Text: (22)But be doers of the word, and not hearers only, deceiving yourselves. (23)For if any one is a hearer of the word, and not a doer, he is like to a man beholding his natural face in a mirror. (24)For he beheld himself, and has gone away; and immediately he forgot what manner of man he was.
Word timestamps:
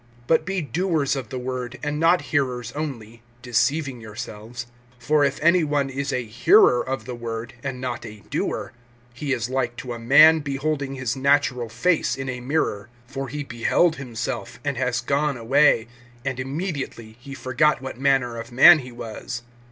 (22)But 0.29 0.45
be 0.45 0.61
doers 0.63 1.15
of 1.15 1.29
the 1.29 1.37
word, 1.37 1.77
and 1.83 1.99
not 1.99 2.21
hearers 2.33 2.71
only, 2.71 3.21
deceiving 3.43 4.01
yourselves. 4.01 4.65
(23)For 4.99 5.27
if 5.27 5.39
any 5.43 5.63
one 5.63 5.91
is 5.91 6.11
a 6.11 6.25
hearer 6.25 6.81
of 6.83 7.05
the 7.05 7.13
word, 7.13 7.53
and 7.63 7.79
not 7.79 8.03
a 8.03 8.23
doer, 8.31 8.73
he 9.13 9.31
is 9.31 9.47
like 9.47 9.75
to 9.75 9.93
a 9.93 9.99
man 9.99 10.39
beholding 10.39 10.95
his 10.95 11.15
natural 11.15 11.69
face 11.69 12.15
in 12.15 12.29
a 12.29 12.39
mirror. 12.41 12.89
(24)For 13.13 13.29
he 13.29 13.43
beheld 13.43 13.97
himself, 13.97 14.59
and 14.65 14.75
has 14.75 15.01
gone 15.01 15.37
away; 15.37 15.87
and 16.25 16.39
immediately 16.39 17.15
he 17.19 17.35
forgot 17.35 17.79
what 17.79 17.99
manner 17.99 18.37
of 18.39 18.51
man 18.51 18.79
he 18.79 18.91
was. 18.91 19.43